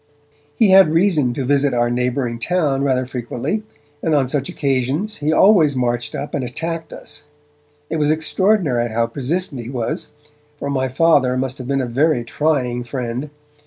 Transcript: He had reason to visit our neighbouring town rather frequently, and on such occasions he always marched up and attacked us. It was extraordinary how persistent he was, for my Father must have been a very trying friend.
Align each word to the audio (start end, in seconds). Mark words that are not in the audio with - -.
He 0.55 0.69
had 0.71 0.91
reason 0.91 1.31
to 1.35 1.45
visit 1.45 1.75
our 1.75 1.91
neighbouring 1.91 2.39
town 2.39 2.81
rather 2.83 3.05
frequently, 3.05 3.61
and 4.01 4.15
on 4.15 4.27
such 4.27 4.49
occasions 4.49 5.17
he 5.17 5.31
always 5.31 5.75
marched 5.75 6.15
up 6.15 6.33
and 6.33 6.43
attacked 6.43 6.91
us. 6.91 7.25
It 7.87 7.97
was 7.97 8.09
extraordinary 8.09 8.89
how 8.89 9.05
persistent 9.05 9.61
he 9.61 9.69
was, 9.69 10.13
for 10.57 10.71
my 10.71 10.89
Father 10.89 11.37
must 11.37 11.59
have 11.59 11.67
been 11.67 11.81
a 11.81 11.85
very 11.85 12.23
trying 12.23 12.83
friend. 12.83 13.29